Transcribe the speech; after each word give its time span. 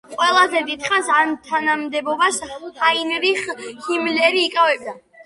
ყველაზე 0.11 0.59
დიდხანს 0.69 1.09
ამ 1.17 1.35
თანამდებობას 1.49 2.39
ჰაინრიხ 2.79 3.45
ჰიმლერი 3.89 4.43
იკავებდა. 4.47 4.97